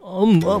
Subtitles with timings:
[0.00, 0.60] 엄마.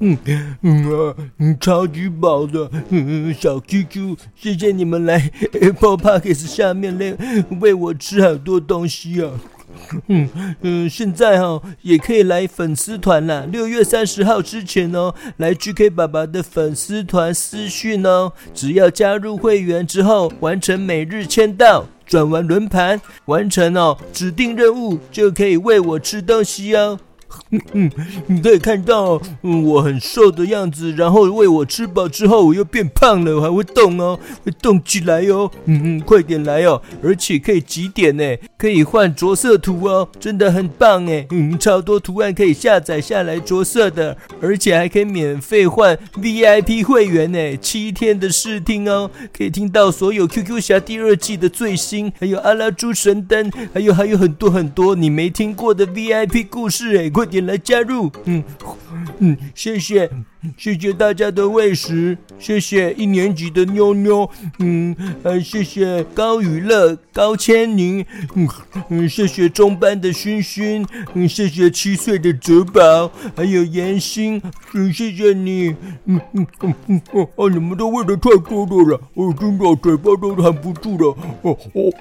[0.00, 0.16] 嗯
[0.62, 5.30] 嗯啊嗯，超级饱的，嗯，小 QQ，谢谢你们来
[5.60, 7.16] Apple Podcast 下面嘞
[7.60, 9.30] 喂我吃好多东西啊。
[10.08, 10.28] 嗯
[10.62, 26.98] 嗯，现在哈、也可以来粉丝团啦，六月三十号之前哦，来 GK 爸爸的粉丝团私讯哦，只要加入会员之后，完成每日签到，转完轮盘，完成哦指定任务，就可以喂我吃东西哦。
[27.50, 27.90] 嗯 嗯，
[28.26, 38.24] 你可以看到，嗯，我很瘦的样子，然后喂我吃饱之后，我又变胖了，我还会动哦，会动起来哦，嗯嗯，快点来哦，而且可以集点呢，
[38.56, 57.10] 可以换着色图哦，真的很棒哎，嗯，超多图案可以下载下来着色的，而且还可以免费换 VIP 会员呢，七天的试听哦，可以听到所有 QQ 侠第二季的最新，还有阿拉猪神灯，还有还有很多很多你没听过的 VIP 故事哎。
[57.18, 58.44] 快点来加入，嗯
[59.18, 60.08] 嗯，谢谢，
[60.56, 64.30] 谢谢大家的喂食，谢谢一年级的妞妞，
[64.60, 68.48] 嗯，呃，谢谢高宇乐、高千宁，嗯
[68.90, 74.40] 嗯，谢谢中班的熏熏，嗯，谢谢七岁的泽宝，还有妍心，
[74.74, 75.74] 嗯，谢谢你，
[76.04, 77.02] 嗯嗯嗯嗯，
[77.34, 81.92] 哦，你们都喂的太多了，我真的嘴巴都含不住了，哦哦。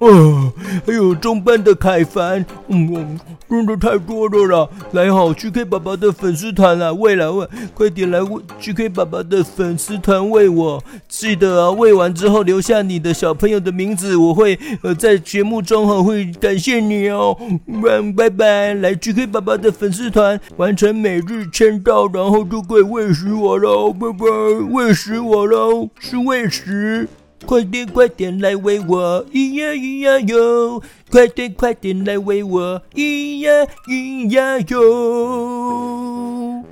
[0.00, 0.52] 啊，
[0.86, 4.68] 还有中班的凯凡，嗯，真的太多了啦！
[4.92, 17.36] 来好，GK 爸爸的粉丝团啦，喂来喂，快点来喂，GK 爸爸的粉丝团喂我，记得啊，喂完之后留下你的小朋友的名字，我会呃在节目中哈会感谢你哦。
[17.66, 24.26] 嗯，拜拜，来 GK 爸爸的粉丝团完成每日签到，然后就可以喂食我喽，拜拜，
[24.70, 27.06] 喂食我喽，是喂食。
[27.46, 30.82] 快点快点来喂我，咿呀咿呀哟！
[31.10, 36.64] 快点快点来喂我，咿呀咿呀哟！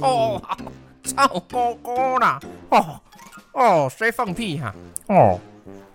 [0.00, 0.42] 哦，
[1.04, 2.40] 臭哥哥啦！
[2.70, 3.00] 哦
[3.52, 4.74] 哦，谁放屁哈、
[5.08, 5.38] 哦，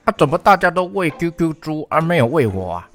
[0.06, 2.88] 啊，怎么大家都喂 QQ 猪，而没有喂我啊？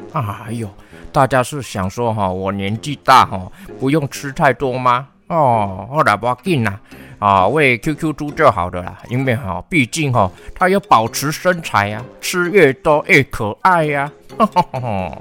[0.47, 0.69] 哎呦，
[1.11, 5.09] 大家是想说哈，我年纪大哈，不用吃太多吗？
[5.27, 6.81] 哦，好啦，不要紧啦。
[7.23, 15.19] 啊，喂 QQ 猪就好的啦，因为哈，毕竟哈，它要保持身材呀，吃越多越可爱呀，哈哈哈哈。